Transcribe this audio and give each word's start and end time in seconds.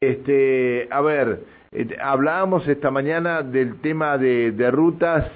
Este, 0.00 0.86
a 0.92 1.00
ver, 1.00 1.40
eh, 1.72 1.88
hablábamos 2.00 2.68
esta 2.68 2.92
mañana 2.92 3.42
del 3.42 3.80
tema 3.80 4.16
de, 4.16 4.52
de 4.52 4.70
rutas, 4.70 5.28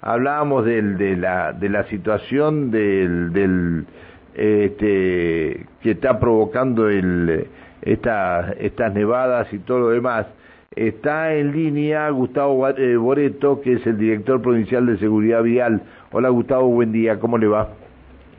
hablábamos 0.00 0.64
del, 0.64 0.96
de, 0.96 1.18
la, 1.18 1.52
de 1.52 1.68
la 1.68 1.84
situación 1.84 2.70
del, 2.70 3.34
del 3.34 3.84
este, 4.32 5.66
que 5.82 5.90
está 5.90 6.18
provocando 6.18 6.88
el, 6.88 7.46
esta, 7.82 8.52
estas 8.58 8.94
nevadas 8.94 9.52
y 9.52 9.58
todo 9.58 9.80
lo 9.80 9.88
demás. 9.90 10.26
Está 10.74 11.34
en 11.34 11.52
línea 11.52 12.08
Gustavo 12.08 12.66
eh, 12.70 12.96
Boreto, 12.96 13.60
que 13.60 13.74
es 13.74 13.86
el 13.86 13.98
director 13.98 14.40
provincial 14.40 14.86
de 14.86 14.96
Seguridad 14.96 15.42
Vial. 15.42 15.82
Hola 16.10 16.30
Gustavo, 16.30 16.68
buen 16.68 16.90
día, 16.90 17.20
¿cómo 17.20 17.36
le 17.36 17.48
va? 17.48 17.68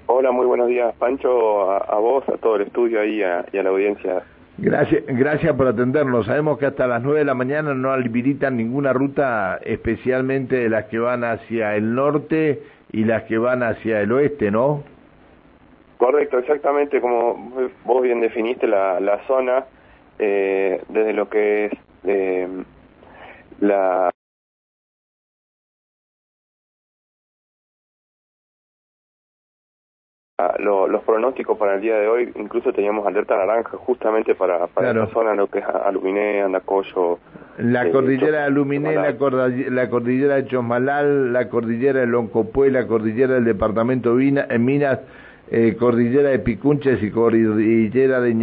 Hola, 0.07 0.31
muy 0.31 0.47
buenos 0.47 0.69
días, 0.69 0.95
Pancho, 0.97 1.69
a, 1.71 1.99
vos, 1.99 2.27
a 2.29 2.37
todo 2.37 2.55
el 2.55 2.63
estudio 2.63 2.99
ahí 2.99 3.19
y 3.19 3.57
a 3.57 3.61
la 3.61 3.69
audiencia 3.69 4.23
Gracias, 4.59 5.03
gracias 5.05 5.55
por 5.55 5.67
atendernos. 5.67 6.25
Sabemos 6.25 6.57
que 6.57 6.65
hasta 6.65 6.87
las 6.87 7.03
nueve 7.03 7.19
de 7.19 7.25
la 7.25 7.35
mañana 7.35 7.75
no 7.75 7.91
habilitan 7.91 8.57
ninguna 8.57 8.91
ruta, 8.91 9.59
especialmente 9.63 10.67
las 10.67 10.85
que 10.85 10.97
van 10.97 11.23
hacia 11.23 11.75
el 11.75 11.93
norte 11.93 12.63
y 12.91 13.03
las 13.03 13.23
que 13.23 13.37
van 13.37 13.61
hacia 13.61 14.01
el 14.01 14.11
oeste, 14.11 14.49
¿no? 14.49 14.83
Correcto, 15.97 16.39
exactamente 16.39 17.01
como 17.01 17.51
vos 17.85 18.01
bien 18.01 18.19
definiste 18.19 18.67
la, 18.67 18.99
la 18.99 19.19
zona, 19.27 19.65
eh, 20.17 20.81
desde 20.89 21.13
lo 21.13 21.29
que 21.29 21.65
es 21.65 21.71
eh, 22.05 22.47
la 23.59 24.09
los 30.59 31.01
pronósticos 31.01 31.57
para 31.57 31.75
el 31.75 31.81
día 31.81 31.97
de 31.97 32.07
hoy, 32.07 32.31
incluso 32.35 32.71
teníamos 32.71 33.07
alerta 33.07 33.35
naranja 33.35 33.75
justamente 33.77 34.35
para, 34.35 34.67
para 34.67 34.91
esa 34.91 35.07
zona, 35.07 35.33
lo 35.33 35.47
que 35.47 35.57
es 35.57 35.65
Aluminé, 35.65 36.43
Andacollo. 36.43 37.17
La 37.57 37.87
eh, 37.87 37.91
cordillera 37.91 38.41
de 38.41 38.43
Aluminé, 38.43 38.93
la, 38.93 39.17
cordillera 39.89 40.35
de 40.35 40.45
Chosmalal, 40.45 41.33
la 41.33 41.49
cordillera 41.49 42.01
de 42.01 42.05
Loncopué, 42.05 42.69
la 42.69 42.85
cordillera 42.85 43.33
del 43.33 43.45
departamento 43.45 44.13
Vina, 44.13 44.45
en 44.47 44.63
Minas, 44.63 44.99
eh, 45.49 45.75
cordillera 45.75 46.29
de 46.29 46.37
Picunches 46.37 47.01
y 47.01 47.09
cordillera 47.09 48.21
de, 48.21 48.33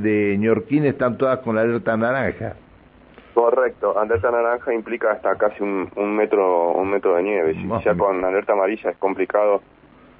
de 0.00 0.36
Ñorquín 0.36 0.86
están 0.86 1.18
todas 1.18 1.38
con 1.38 1.54
la 1.54 1.60
alerta 1.60 1.96
naranja. 1.96 2.56
Correcto, 3.32 3.96
alerta 3.96 4.32
naranja 4.32 4.74
implica 4.74 5.12
hasta 5.12 5.36
casi 5.36 5.62
un, 5.62 5.88
un 5.94 6.16
metro 6.16 6.72
un 6.72 6.90
metro 6.90 7.14
de 7.14 7.22
nieve, 7.22 7.54
si 7.54 7.68
ya 7.84 7.94
con 7.94 8.24
alerta 8.24 8.54
amarilla 8.54 8.90
es 8.90 8.96
complicado 8.96 9.60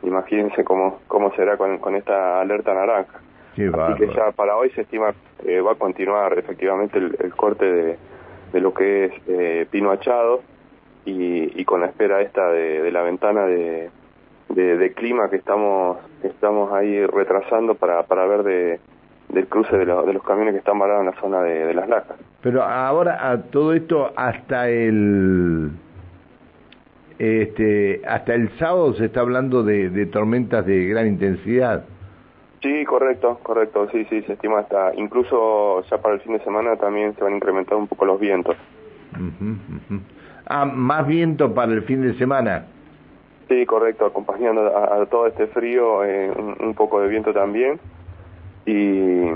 imagínense 0.04 0.64
cómo, 0.64 1.00
cómo 1.08 1.32
será 1.34 1.56
con, 1.56 1.78
con 1.78 1.96
esta 1.96 2.40
alerta 2.40 2.74
naranja. 2.74 3.20
Así 3.52 3.94
que 3.98 4.08
ya 4.14 4.32
para 4.32 4.56
hoy 4.56 4.70
se 4.70 4.80
estima 4.80 5.14
eh, 5.46 5.60
va 5.60 5.72
a 5.72 5.76
continuar 5.76 6.36
efectivamente 6.38 6.98
el, 6.98 7.34
corte 7.36 7.64
de, 7.64 7.98
de, 8.52 8.60
lo 8.60 8.74
que 8.74 9.04
es 9.04 9.12
eh, 9.28 9.66
pino 9.70 9.92
achado 9.92 10.42
y, 11.04 11.60
y, 11.60 11.64
con 11.64 11.80
la 11.80 11.86
espera 11.86 12.20
esta 12.20 12.50
de, 12.50 12.82
de 12.82 12.90
la 12.90 13.02
ventana 13.02 13.46
de, 13.46 13.90
de, 14.48 14.92
clima 14.94 15.30
que 15.30 15.36
estamos 15.36 15.98
estamos 16.24 16.72
ahí 16.72 17.06
retrasando 17.06 17.76
para, 17.76 18.02
para 18.04 18.26
ver 18.26 18.42
de, 18.42 18.80
del 19.28 19.46
cruce 19.46 19.76
de, 19.76 19.84
de 19.84 20.12
los 20.12 20.22
camiones 20.24 20.54
que 20.54 20.58
están 20.58 20.78
varados 20.78 21.00
en 21.04 21.14
la 21.14 21.20
zona 21.20 21.42
de, 21.42 21.74
las 21.74 21.88
lacas. 21.88 22.16
Pero 22.42 22.62
ahora 22.62 23.30
a 23.30 23.40
todo 23.40 23.72
esto 23.72 24.12
hasta 24.16 24.68
el 24.68 25.70
este, 27.18 28.02
hasta 28.06 28.34
el 28.34 28.50
sábado 28.58 28.94
se 28.94 29.06
está 29.06 29.20
hablando 29.20 29.62
de, 29.62 30.06
tormentas 30.06 30.66
de 30.66 30.86
gran 30.86 31.06
intensidad. 31.06 31.84
Sí, 32.60 32.84
correcto, 32.84 33.38
correcto, 33.42 33.88
sí, 33.92 34.06
sí, 34.08 34.22
se 34.22 34.32
estima 34.32 34.60
hasta, 34.60 34.94
incluso 34.94 35.82
ya 35.90 35.98
para 35.98 36.14
el 36.14 36.20
fin 36.22 36.32
de 36.32 36.44
semana 36.44 36.76
también 36.76 37.14
se 37.14 37.22
van 37.22 37.34
a 37.34 37.36
incrementar 37.36 37.76
un 37.76 37.86
poco 37.86 38.06
los 38.06 38.18
vientos. 38.18 38.56
Ah, 40.46 40.64
más 40.64 41.06
viento 41.06 41.54
para 41.54 41.72
el 41.72 41.82
fin 41.82 42.02
de 42.02 42.14
semana. 42.14 42.66
Sí, 43.48 43.66
correcto, 43.66 44.06
acompañando 44.06 44.76
a, 44.76 45.04
todo 45.06 45.26
este 45.26 45.46
frío, 45.48 46.04
eh, 46.04 46.30
un, 46.60 46.74
poco 46.74 47.00
de 47.02 47.08
viento 47.08 47.34
también. 47.34 47.78
Y, 48.64 49.26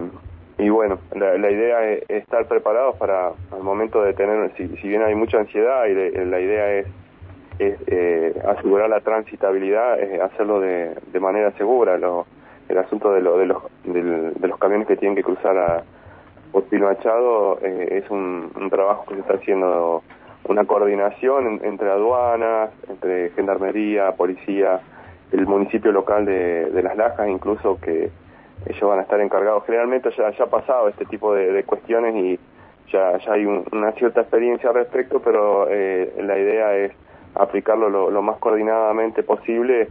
y 0.59 0.69
bueno, 0.71 0.99
la, 1.15 1.51
idea 1.51 1.87
es 1.91 2.05
estar 2.09 2.49
preparados 2.49 2.97
para 2.97 3.33
el 3.55 3.63
momento 3.63 4.03
de 4.03 4.15
tener, 4.15 4.51
si, 4.57 4.69
si 4.79 4.89
bien 4.89 5.03
hay 5.03 5.15
mucha 5.15 5.39
ansiedad 5.39 5.85
y 5.85 5.95
la 6.25 6.41
idea 6.41 6.73
es 6.79 6.87
eh, 7.59 8.41
asegurar 8.47 8.89
la 8.89 9.01
transitabilidad, 9.01 9.99
es 10.01 10.21
hacerlo 10.21 10.61
de, 10.61 10.95
de 11.13 11.21
manera 11.21 11.51
segura. 11.53 11.99
Lo, 11.99 12.27
el 12.69 12.79
asunto 12.79 13.13
de, 13.13 13.21
lo, 13.21 13.39
de, 13.39 13.47
los, 13.47 13.63
de, 13.85 14.49
los 14.49 14.59
camiones 14.59 14.87
que 14.87 14.97
tienen 14.97 15.17
que 15.17 15.23
cruzar 15.23 15.57
a, 15.57 15.83
por 16.53 16.65
Pino 16.65 16.91
eh, 16.91 17.89
es 17.91 18.11
un, 18.11 18.51
un, 18.55 18.71
trabajo 18.71 19.05
que 19.07 19.15
se 19.15 19.21
está 19.21 19.35
haciendo, 19.35 20.03
una 20.45 20.65
coordinación 20.65 21.61
entre 21.63 21.91
aduanas, 21.91 22.71
entre 22.89 23.31
gendarmería, 23.31 24.13
policía, 24.13 24.81
el 25.33 25.47
municipio 25.47 25.93
local 25.93 26.25
de, 26.25 26.71
de 26.71 26.83
Las 26.83 26.97
Lajas, 26.97 27.29
incluso 27.29 27.79
que 27.81 28.11
ellos 28.67 28.83
van 28.83 28.99
a 28.99 29.03
estar 29.03 29.21
encargados. 29.21 29.65
Generalmente 29.67 30.11
ya, 30.17 30.31
ya 30.31 30.45
ha 30.45 30.49
pasado 30.49 30.89
este 30.89 31.05
tipo 31.05 31.35
de, 31.35 31.53
de 31.53 31.65
cuestiones 31.65 32.15
y 32.17 32.39
ya, 32.91 33.19
ya 33.19 33.33
hay 33.33 33.45
una 33.45 33.93
cierta 33.93 34.23
experiencia 34.23 34.71
al 34.71 34.77
respecto, 34.77 35.21
pero 35.21 35.69
eh, 35.69 36.15
la 36.23 36.39
idea 36.39 36.75
es 36.77 36.93
aplicarlo 37.39 38.11
lo, 38.11 38.23
más 38.23 38.39
coordinadamente 38.39 39.23
posible, 39.23 39.89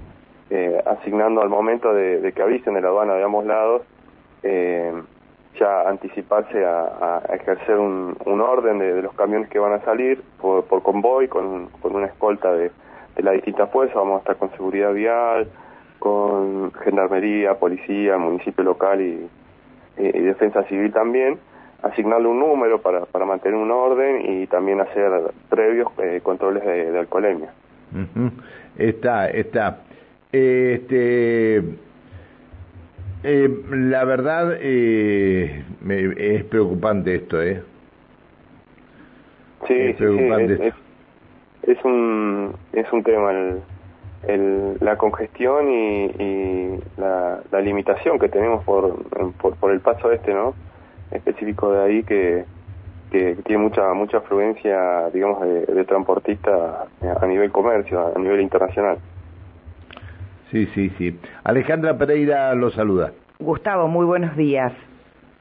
eh, 0.49 0.81
asignando 0.85 1.41
al 1.41 1.49
momento 1.49 1.93
de, 1.93 2.31
que 2.35 2.41
avisen 2.41 2.73
de 2.73 2.81
la 2.81 2.89
aduana 2.89 3.13
de 3.15 3.23
ambos 3.23 3.45
lados, 3.45 3.81
eh, 4.43 4.93
ya 5.59 5.89
anticiparse 5.89 6.63
a, 6.65 7.23
ejercer 7.33 7.77
un, 7.77 8.15
orden 8.41 8.79
de, 8.79 9.01
los 9.01 9.13
camiones 9.13 9.49
que 9.49 9.59
van 9.59 9.73
a 9.73 9.79
salir 9.83 10.21
por, 10.39 10.65
convoy, 10.83 11.27
con, 11.27 11.69
una 11.83 12.05
escolta 12.05 12.53
de, 12.53 12.71
las 13.17 13.33
distintas 13.33 13.71
fuerzas, 13.71 13.95
vamos 13.95 14.17
a 14.17 14.19
estar 14.19 14.35
con 14.35 14.51
seguridad 14.51 14.93
vial, 14.93 15.49
con 15.97 16.71
gendarmería, 16.83 17.55
policía, 17.55 18.17
municipio 18.17 18.63
local 18.63 19.01
y 19.01 19.27
defensa 19.97 20.63
civil 20.65 20.93
también, 20.93 21.39
asignarle 21.83 22.27
un 22.27 22.39
número 22.39 22.81
para, 22.81 23.05
para 23.05 23.25
mantener 23.25 23.57
un 23.57 23.71
orden 23.71 24.21
y 24.23 24.47
también 24.47 24.81
hacer 24.81 25.11
previos 25.49 25.89
eh, 25.99 26.21
controles 26.23 26.63
de, 26.65 26.97
alcoholemia. 26.97 27.53
Está, 28.77 29.29
está. 29.29 29.79
Este, 30.31 31.57
eh, 33.23 33.63
la 33.71 34.03
verdad 34.05 34.57
eh, 34.59 35.63
es 36.17 36.43
preocupante 36.45 37.15
esto, 37.15 37.41
¿eh? 37.41 37.63
Sí, 39.67 39.73
es, 39.73 39.95
preocupante. 39.95 40.73
es, 41.63 41.83
un 41.83 42.53
es 42.73 42.91
un 42.91 43.03
tema 43.03 43.31
el, 43.31 43.61
el, 44.27 44.77
la 44.81 44.97
congestión 44.97 45.69
y, 45.69 46.05
y 46.05 46.79
la, 46.97 47.41
la 47.51 47.61
limitación 47.61 48.19
que 48.19 48.29
tenemos 48.29 48.63
por, 48.63 49.03
por, 49.33 49.55
por 49.55 49.71
el 49.71 49.79
paso 49.79 50.11
este, 50.11 50.33
¿no? 50.33 50.53
Específico 51.11 51.71
de 51.71 51.83
ahí 51.83 52.03
que, 52.03 52.45
que 53.11 53.35
tiene 53.45 53.63
mucha 53.63 53.93
mucha 53.93 54.17
afluencia, 54.17 55.09
digamos, 55.13 55.41
de, 55.41 55.85
transportistas 55.85 56.87
a 57.21 57.25
nivel 57.25 57.51
comercio, 57.51 58.13
a 58.15 58.19
nivel 58.19 58.41
internacional. 58.41 58.97
Sí, 60.51 60.65
sí, 60.73 60.89
sí. 60.97 61.19
Alejandra 61.43 61.97
Pereira 61.97 62.53
lo 62.55 62.69
saluda. 62.71 63.11
Gustavo, 63.39 63.87
muy 63.87 64.05
buenos 64.05 64.35
días. 64.35 64.73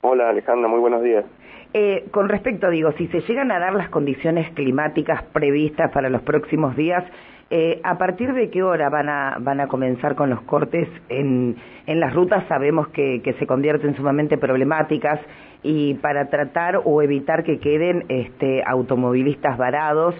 Hola 0.02 0.28
Alejandra, 0.30 0.68
muy 0.68 0.80
buenos 0.80 1.02
días. 1.02 1.24
Eh, 1.72 2.06
con 2.10 2.28
respecto, 2.28 2.70
digo, 2.70 2.92
si 2.92 3.06
se 3.08 3.20
llegan 3.20 3.50
a 3.50 3.58
dar 3.58 3.74
las 3.74 3.90
condiciones 3.90 4.50
climáticas 4.54 5.22
previstas 5.32 5.90
para 5.92 6.08
los 6.08 6.22
próximos 6.22 6.76
días, 6.76 7.04
eh, 7.48 7.80
¿A 7.84 7.96
partir 7.96 8.32
de 8.32 8.50
qué 8.50 8.62
hora 8.62 8.88
van 8.88 9.08
a, 9.08 9.36
van 9.40 9.60
a 9.60 9.68
comenzar 9.68 10.16
con 10.16 10.30
los 10.30 10.40
cortes 10.42 10.88
en, 11.08 11.56
en 11.86 12.00
las 12.00 12.12
rutas? 12.12 12.44
Sabemos 12.48 12.88
que, 12.88 13.22
que 13.22 13.34
se 13.34 13.46
convierten 13.46 13.94
sumamente 13.94 14.36
problemáticas 14.36 15.20
y 15.62 15.94
para 15.94 16.28
tratar 16.28 16.80
o 16.84 17.02
evitar 17.02 17.44
que 17.44 17.60
queden 17.60 18.04
este, 18.08 18.64
automovilistas 18.66 19.56
varados, 19.58 20.14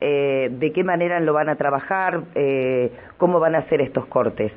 eh, 0.00 0.48
¿de 0.50 0.72
qué 0.72 0.82
manera 0.82 1.20
lo 1.20 1.34
van 1.34 1.50
a 1.50 1.56
trabajar? 1.56 2.22
Eh, 2.34 2.90
¿Cómo 3.18 3.40
van 3.40 3.54
a 3.54 3.58
hacer 3.58 3.82
estos 3.82 4.06
cortes? 4.06 4.52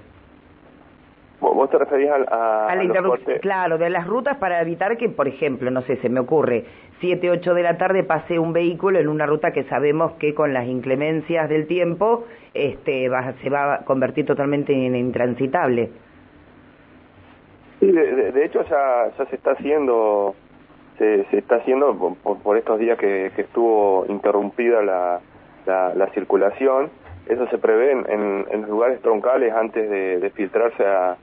¿Vos 1.64 1.70
te 1.70 1.78
referías 1.78 2.28
a, 2.30 2.68
a, 2.68 2.76
la 2.76 3.40
Claro, 3.40 3.78
de 3.78 3.90
las 3.90 4.06
rutas 4.06 4.36
para 4.36 4.62
evitar 4.62 4.98
que, 4.98 5.08
por 5.08 5.30
ejemplo, 5.30 5.72
no 5.72 5.82
sé, 5.84 5.96
se 6.02 6.10
me 6.10 6.20
ocurre, 6.20 6.66
7, 7.00 7.32
8 7.32 7.54
de 7.54 7.64
la 7.64 7.78
tarde 7.78 8.04
pase 8.04 8.38
un 8.38 8.52
vehículo 8.52 9.00
en 9.00 9.08
una 9.08 9.26
ruta 9.26 9.54
que 9.54 9.64
sabemos 9.70 10.12
que 10.20 10.34
con 10.34 10.54
las 10.54 10.68
inclemencias 10.68 11.48
del 11.48 11.66
tiempo 11.66 12.26
este, 12.54 13.08
va, 13.08 13.32
se 13.42 13.50
va 13.50 13.76
a 13.76 13.86
convertir 13.86 14.26
totalmente 14.26 14.74
en 14.74 14.94
intransitable. 14.94 15.90
Sí, 17.80 17.90
de, 17.90 18.44
hecho 18.44 18.62
ya, 18.64 19.12
ya 19.18 19.26
se 19.28 19.36
está 19.38 19.52
haciendo, 19.52 20.36
se, 20.98 21.24
se 21.32 21.38
está 21.38 21.56
haciendo 21.56 21.96
por, 22.44 22.58
estos 22.58 22.78
días 22.78 22.98
que, 22.98 23.32
que 23.38 23.44
estuvo 23.44 24.06
interrumpida 24.10 24.82
la, 24.82 25.22
la, 25.66 26.08
circulación, 26.08 26.90
eso 27.26 27.48
se 27.48 27.58
prevé 27.58 27.94
en, 27.94 28.46
en, 28.52 28.62
lugares 28.64 29.00
troncales 29.02 29.54
antes 29.54 29.90
de, 29.90 30.20
de 30.20 30.30
filtrarse 30.32 30.86
a 30.86 31.16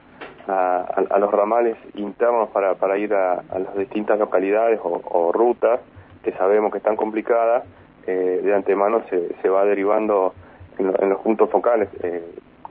a, 0.50 1.18
los 1.18 1.30
ramales 1.30 1.76
internos 1.94 2.48
para, 2.50 2.74
para 2.74 2.98
ir 2.98 3.14
a, 3.14 3.42
las 3.52 3.76
distintas 3.76 4.18
localidades 4.18 4.80
o, 4.82 5.32
rutas 5.32 5.80
que 6.22 6.32
sabemos 6.32 6.70
que 6.72 6.78
están 6.78 6.96
complicadas, 6.96 7.64
eh, 8.06 8.40
de 8.42 8.54
antemano 8.54 9.02
se, 9.08 9.34
se 9.40 9.48
va 9.48 9.64
derivando 9.64 10.34
en, 10.78 11.08
los 11.08 11.20
puntos 11.20 11.50
focales, 11.50 11.88
eh, 12.02 12.22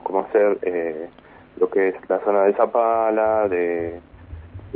como 0.04 0.28
ser 0.32 0.58
eh, 0.62 1.10
lo 1.60 1.70
que 1.70 1.90
es 1.90 1.96
la 2.10 2.20
zona 2.20 2.44
de 2.44 2.54
Zapala, 2.54 3.48
de, 3.48 4.02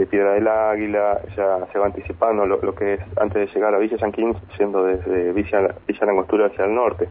Piedra 0.09 0.33
del 0.33 0.47
Águila, 0.47 1.21
ya 1.38 1.67
se 1.71 1.77
va 1.77 1.85
anticipando 1.85 2.47
lo, 2.47 2.73
que 2.73 2.95
es 2.95 3.00
antes 3.17 3.47
de 3.47 3.53
llegar 3.53 3.75
a 3.75 3.77
Villa 3.77 3.97
San 4.00 4.11
Quinto, 4.11 4.39
yendo 4.57 4.85
desde 4.85 5.31
Villa, 5.33 5.75
Villa 5.88 6.05
Langostura 6.07 6.47
hacia 6.47 6.65
el 6.65 6.73
norte, 6.73 7.07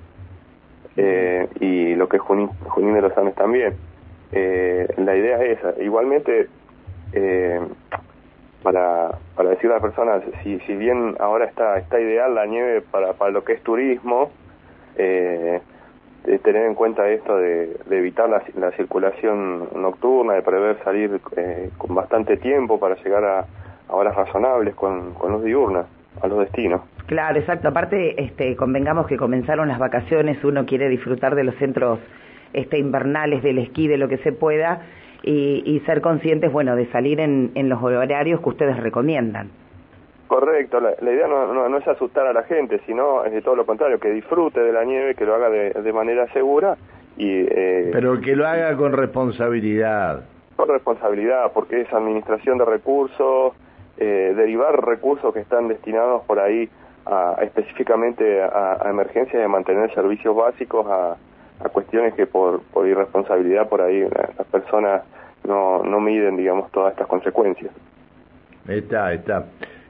y 1.60 1.94
lo 1.94 2.08
que 2.08 2.16
es 2.16 2.22
Junín, 2.22 2.48
Junín 2.66 2.94
de 2.94 3.02
los 3.02 3.16
Andes 3.16 3.36
también 3.36 3.74
eh, 4.32 4.88
la 4.96 5.16
idea 5.16 5.42
es 5.42 5.58
esa. 5.58 5.82
Igualmente, 5.82 6.48
eh, 7.12 7.60
para, 8.62 9.18
para 9.36 9.50
decirle 9.50 9.72
a 9.72 9.78
las 9.78 9.82
personas, 9.82 10.22
si, 10.42 10.58
si 10.60 10.74
bien 10.74 11.16
ahora 11.20 11.46
está, 11.46 11.78
está 11.78 12.00
ideal 12.00 12.34
la 12.34 12.46
nieve 12.46 12.80
para, 12.80 13.12
para 13.14 13.30
lo 13.30 13.44
que 13.44 13.54
es 13.54 13.62
turismo, 13.62 14.30
eh, 14.96 15.60
tener 16.42 16.66
en 16.66 16.74
cuenta 16.74 17.08
esto 17.08 17.36
de, 17.36 17.76
evitar 17.90 18.28
la, 18.28 18.42
la, 18.56 18.70
circulación 18.72 19.68
nocturna, 19.74 20.34
de 20.34 20.42
prever 20.42 20.78
salir 20.84 21.20
eh, 21.36 21.70
con 21.78 21.94
bastante 21.94 22.36
tiempo 22.36 22.78
para 22.78 22.94
llegar 23.02 23.24
a, 23.24 23.46
a 23.88 23.94
horas 23.94 24.14
razonables 24.14 24.74
con, 24.74 25.14
con 25.14 25.32
los 25.32 25.44
diurnas, 25.44 25.86
a 26.20 26.26
los 26.28 26.38
destinos. 26.40 26.82
Claro, 27.06 27.38
exacto. 27.38 27.68
Aparte, 27.68 28.22
este, 28.22 28.56
convengamos 28.56 29.06
que 29.06 29.16
comenzaron 29.16 29.68
las 29.68 29.78
vacaciones, 29.78 30.42
uno 30.44 30.64
quiere 30.64 30.88
disfrutar 30.88 31.34
de 31.34 31.44
los 31.44 31.54
centros 31.56 31.98
este, 32.52 32.78
invernales 32.78 33.42
del 33.42 33.58
esquí, 33.58 33.88
de 33.88 33.98
lo 33.98 34.08
que 34.08 34.18
se 34.18 34.32
pueda, 34.32 34.82
y, 35.24 35.80
ser 35.86 36.00
conscientes, 36.00 36.50
bueno, 36.50 36.74
de 36.74 36.90
salir 36.90 37.20
en, 37.20 37.52
en, 37.54 37.68
los 37.68 37.80
horarios 37.80 38.40
que 38.40 38.48
ustedes 38.48 38.76
recomiendan. 38.80 39.50
Correcto, 40.26 40.80
la, 40.80 40.94
idea 41.12 41.28
no, 41.28 41.68
no, 41.68 41.78
es 41.78 41.86
asustar 41.86 42.26
a 42.26 42.32
la 42.32 42.42
gente, 42.44 42.80
sino 42.86 43.24
es 43.24 43.32
de 43.32 43.42
todo 43.42 43.54
lo 43.54 43.66
contrario, 43.66 44.00
que 44.00 44.10
disfrute 44.10 44.60
de 44.60 44.72
la 44.72 44.82
nieve, 44.82 45.14
que 45.14 45.24
lo 45.24 45.34
haga 45.34 45.50
de, 45.50 45.70
de 45.70 45.92
manera 45.92 46.26
segura 46.32 46.76
y... 47.16 47.28
Eh, 47.28 47.90
Pero 47.92 48.20
que 48.20 48.34
lo 48.34 48.46
haga 48.46 48.76
con 48.76 48.92
responsabilidad. 48.92 50.24
Con 50.56 50.68
responsabilidad, 50.68 51.52
porque 51.52 51.82
es 51.82 51.92
administración 51.92 52.58
de 52.58 52.64
recursos, 52.64 53.52
eh, 53.98 54.32
derivar 54.34 54.84
recursos 54.84 55.32
que 55.34 55.40
están 55.40 55.68
destinados 55.68 56.24
por 56.24 56.40
ahí 56.40 56.68
a, 57.04 57.36
específicamente 57.42 58.42
a, 58.42 58.78
a 58.80 58.90
emergencias 58.90 59.40
de 59.40 59.48
mantener 59.48 59.92
servicios 59.94 60.34
básicos 60.34 60.86
a 60.88 61.16
a 61.60 61.68
cuestiones 61.68 62.14
que 62.14 62.26
por, 62.26 62.62
por 62.62 62.86
irresponsabilidad 62.86 63.68
por 63.68 63.82
ahí 63.82 64.00
las 64.00 64.46
personas 64.48 65.02
no, 65.44 65.82
no 65.82 66.00
miden, 66.00 66.36
digamos, 66.36 66.70
todas 66.70 66.92
estas 66.92 67.06
consecuencias. 67.06 67.72
Está, 68.68 69.12
está. 69.12 69.46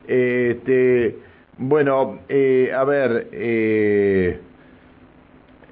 Este, 0.06 1.16
bueno, 1.58 2.18
eh, 2.28 2.72
a 2.74 2.84
ver, 2.84 3.28
eh, 3.32 4.40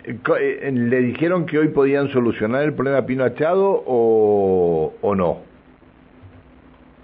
eh, 0.04 0.70
¿le 0.72 0.98
dijeron 0.98 1.46
que 1.46 1.58
hoy 1.58 1.68
podían 1.68 2.08
solucionar 2.08 2.62
el 2.62 2.74
problema 2.74 3.04
Pino 3.06 3.24
Achado 3.24 3.82
o, 3.86 4.92
o 5.00 5.14
no? 5.14 5.50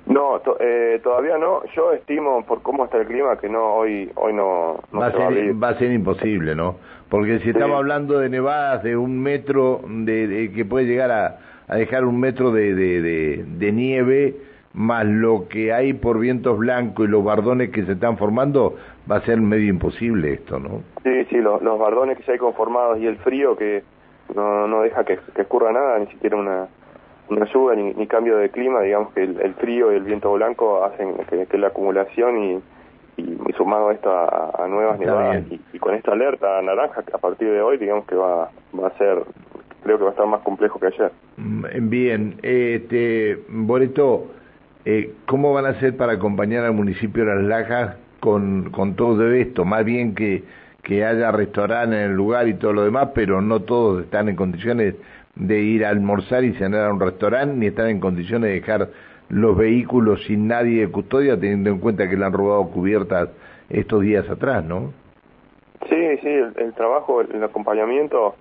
No, 0.06 0.41
eh, 0.61 1.00
todavía 1.03 1.37
no. 1.37 1.62
Yo 1.75 1.93
estimo 1.93 2.44
por 2.47 2.62
cómo 2.62 2.85
está 2.85 2.99
el 2.99 3.06
clima 3.06 3.37
que 3.38 3.49
no 3.49 3.75
hoy 3.75 4.11
hoy 4.15 4.33
no, 4.33 4.81
va, 4.94 5.06
a 5.06 5.12
ser, 5.12 5.62
va 5.62 5.71
a 5.71 5.79
ser 5.79 5.91
imposible, 5.91 6.55
¿no? 6.55 6.77
Porque 7.08 7.38
si 7.41 7.50
estamos 7.50 7.76
hablando 7.76 8.19
de 8.19 8.29
nevadas 8.29 8.82
de 8.82 8.97
un 8.97 9.23
metro, 9.23 9.81
de, 9.87 10.50
que 10.55 10.64
puede 10.64 10.87
llegar 10.87 11.11
a, 11.11 11.38
a 11.69 11.76
dejar 11.76 12.05
un 12.05 12.19
metro 12.19 12.50
de, 12.50 12.75
de, 12.75 13.44
de, 13.47 13.73
nieve, 13.73 14.37
más 14.75 15.06
lo 15.06 15.49
que 15.49 15.73
hay 15.73 15.93
por 15.93 16.19
vientos 16.19 16.58
blancos 16.58 17.06
y 17.06 17.11
los 17.11 17.25
bardones 17.25 17.70
que 17.70 17.85
se 17.85 17.93
están 17.93 18.19
formando, 18.19 18.76
va 19.11 19.17
a 19.17 19.20
ser 19.23 19.41
medio 19.41 19.69
imposible 19.69 20.35
esto, 20.35 20.58
¿no? 20.58 20.82
Sí, 21.05 21.25
sí, 21.31 21.37
los, 21.37 21.62
los 21.62 21.79
bardones 21.79 22.19
que 22.19 22.25
se 22.25 22.32
hay 22.32 22.38
conformados 22.38 22.99
y 22.99 23.06
el 23.06 23.17
frío 23.19 23.56
que 23.56 23.85
no, 24.35 24.67
no 24.67 24.82
deja 24.82 25.05
que, 25.05 25.19
que 25.35 25.43
ocurra 25.43 25.73
nada, 25.73 25.99
ni 26.00 26.06
siquiera 26.09 26.37
una 26.37 26.67
una 27.29 27.47
lluvia 27.47 27.76
ni, 27.76 28.06
cambio 28.06 28.37
de 28.37 28.50
clima, 28.50 28.81
digamos 28.82 29.12
que 29.12 29.23
el, 29.23 29.55
frío 29.55 29.93
y 29.93 29.97
el 29.97 30.05
viento 30.05 30.32
blanco 30.32 30.85
hacen 30.85 31.14
que, 31.49 31.59
la 31.59 31.69
acumulación 31.69 32.38
y, 32.38 32.62
y, 33.17 33.52
sumado 33.56 33.91
esto 33.91 34.11
a, 34.11 34.67
nuevas 34.69 34.99
nevadas 34.99 35.44
y, 35.50 35.61
con 35.87 35.94
esta 35.94 36.15
alerta 36.15 36.61
naranja 36.62 37.05
que 37.05 37.15
a 37.15 37.19
partir 37.19 37.49
de 37.49 37.62
hoy 37.62 37.79
digamos 37.79 38.06
que 38.06 38.17
va, 38.17 38.47
a 38.47 38.99
ser, 38.99 39.23
creo 39.85 39.99
que 39.99 40.03
va 40.03 40.11
a 40.11 40.15
estar 40.15 40.27
más 40.27 40.43
complejo 40.43 40.81
que 40.81 40.88
ayer. 40.88 41.12
Mm, 41.37 41.88
bien, 41.88 42.41
este, 42.43 43.38
Boreto, 43.49 44.33
eh, 44.85 45.12
¿cómo 45.27 45.53
van 45.53 45.65
a 45.65 45.69
hacer 45.69 45.97
para 45.97 46.15
acompañar 46.15 46.65
al 46.65 46.73
municipio 46.73 47.25
de 47.25 47.37
Las 47.37 47.44
Lajas 47.44 47.97
con, 48.19 48.71
con 48.73 48.97
todo 48.97 49.31
esto? 49.31 49.65
Más 49.65 49.85
bien 49.85 50.17
que, 50.17 50.43
que 50.83 51.05
haya 51.05 51.31
restaurante 51.31 51.94
en 51.94 52.11
el 52.11 52.17
lugar 52.17 52.49
y 52.49 52.55
todo 52.55 52.73
lo 52.73 52.83
demás, 52.83 53.11
pero 53.15 53.41
no 53.41 53.61
todos 53.61 54.03
están 54.03 54.29
en 54.29 54.35
condiciones 54.35 54.97
de 55.37 55.61
ir 55.61 55.85
a 55.85 55.91
almorzar 55.91 56.43
y 56.43 56.55
cenar 56.55 56.87
a 56.87 56.93
un 56.93 56.99
restaurante, 56.99 57.55
ni 57.55 57.67
están 57.67 57.91
en 57.91 58.00
condiciones 58.00 58.50
de 58.50 58.55
dejar 58.55 58.88
los 59.29 59.56
vehículos 59.56 60.25
sin 60.25 60.49
nadie 60.49 60.81
de 60.81 60.88
custodia, 60.91 61.38
teniendo 61.38 61.71
en 61.71 61.79
cuenta 61.79 62.11
que 62.11 62.17
le 62.17 62.25
han 62.25 62.33
robado 62.33 62.71
cubiertas 62.71 63.29
estos 63.71 64.03
días 64.03 64.29
atrás, 64.29 64.65
¿no? 64.65 65.06
Sí, 65.88 66.19
sí, 66.23 66.29
el, 66.29 66.73
trabajo, 66.75 67.21
el 67.21 67.43
acompañamiento 67.43 68.35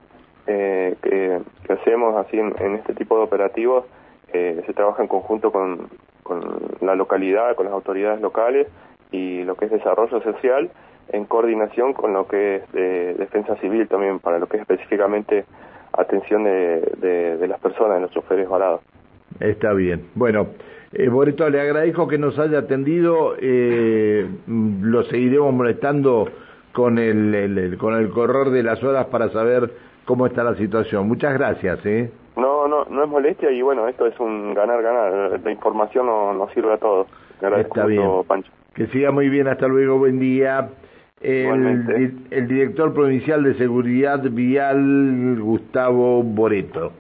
eh, 0.48 0.96
que, 1.02 1.40
hacemos 1.72 2.16
así 2.18 2.38
en, 2.40 2.76
este 2.76 2.94
tipo 2.94 3.18
de 3.18 3.24
operativos 3.24 3.86
eh, 4.34 4.62
se 4.66 4.74
trabaja 4.74 5.02
en 5.02 5.08
conjunto 5.08 5.52
con, 5.52 5.90
con 6.24 6.42
la 6.82 6.96
localidad, 6.96 7.56
con 7.56 7.66
las 7.66 7.74
autoridades 7.74 8.22
locales 8.22 8.68
y 9.12 9.44
lo 9.44 9.56
que 9.56 9.66
es 9.66 9.72
desarrollo 9.72 10.22
social 10.22 10.70
en 11.10 11.26
coordinación 11.26 11.94
con 11.94 12.14
lo 12.14 12.28
que 12.28 12.56
es 12.56 13.18
defensa 13.18 13.56
civil 13.58 13.88
también, 13.88 14.20
para 14.20 14.40
lo 14.40 14.48
que 14.48 14.58
es 14.58 14.62
específicamente 14.62 15.46
atención 15.94 16.44
de, 16.44 17.38
de, 17.40 17.48
las 17.48 17.60
personas, 17.60 17.96
de 17.96 18.02
los 18.02 18.12
choferes 18.12 18.48
varados. 18.50 18.82
Está 19.40 19.74
bien. 19.74 20.08
Bueno, 20.16 20.48
eh, 20.92 21.10
Boreto, 21.10 21.50
le 21.50 21.62
agradezco 21.62 22.08
que 22.08 22.18
nos 22.18 22.38
haya 22.40 22.60
atendido. 22.60 23.36
Eh, 23.40 24.28
lo 24.48 25.04
seguiremos 25.04 25.54
molestando 25.54 26.30
con 26.76 27.00
el, 27.00 27.78
con 27.80 27.96
el 27.96 28.10
correr 28.10 28.50
de 28.50 28.62
las 28.62 28.84
horas 28.84 29.06
para 29.08 29.30
saber 29.30 29.72
cómo 30.04 30.28
está 30.28 30.44
la 30.44 30.56
situación. 30.56 31.08
Muchas 31.08 31.34
gracias. 31.34 31.84
¿eh? 31.86 32.12
No, 32.36 32.68
no, 32.68 32.84
no 32.86 33.04
es 33.04 33.10
molestia 33.10 33.50
y 33.50 33.62
bueno, 33.62 33.88
esto 33.88 34.06
es 34.06 34.20
un 34.20 34.54
ganar-ganar. 34.54 35.40
La 35.42 35.52
información 35.52 36.06
nos 36.06 36.36
no 36.36 36.50
sirve 36.54 36.74
a 36.74 36.78
todos. 36.78 37.08
Está 37.42 37.86
bien. 37.86 38.10
Pancho. 38.28 38.52
Que 38.74 38.88
siga 38.88 39.12
muy 39.12 39.30
bien. 39.30 39.48
Hasta 39.48 39.68
luego. 39.68 39.98
Buen 39.98 40.20
día 40.20 40.70
el, 41.22 42.14
el, 42.30 42.48
director 42.48 42.94
provincial 42.94 43.44
de 43.44 43.56
seguridad 43.56 44.22
vial, 44.30 45.38
Gustavo 45.40 46.22
Boreto. 46.24 46.92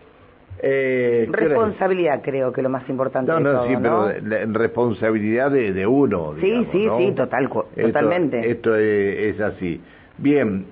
Eh, 0.60 1.28
responsabilidad 1.32 2.22
creo 2.24 2.52
que 2.52 2.62
lo 2.62 2.70
más 2.70 2.88
importante 2.90 3.32
no, 3.32 3.40
no, 3.40 3.68
sí, 3.68 3.74
pero 3.82 4.12
responsabilidad 4.54 5.52
de, 5.52 5.74
de 5.74 5.86
uno. 5.86 6.34
sí, 6.40 6.68
sí, 6.72 6.88
sí, 6.98 7.12
total, 7.12 7.50
totalmente. 7.50 8.50
Esto 8.50 8.76
es, 8.76 9.36
es 9.36 9.42
así. 9.42 9.82
Bien. 10.18 10.66